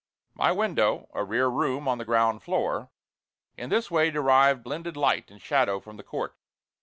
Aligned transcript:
My 0.33 0.51
window 0.51 1.09
a 1.13 1.23
rear 1.23 1.47
room 1.47 1.87
on 1.87 1.99
the 1.99 2.05
ground 2.05 2.41
floor 2.41 2.89
in 3.55 3.69
this 3.69 3.91
way 3.91 4.09
derived 4.09 4.63
blended 4.63 4.97
light 4.97 5.29
and 5.29 5.39
shadow 5.39 5.79
from 5.79 5.97
the 5.97 6.03
court. 6.03 6.35